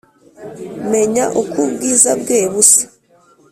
[0.91, 2.83] menya uk’ ubwiza bwe busa